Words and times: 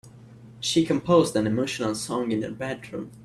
She 0.59 0.83
composed 0.83 1.35
an 1.35 1.45
emotional 1.45 1.93
song 1.93 2.31
in 2.31 2.41
her 2.41 2.49
bedroom. 2.49 3.11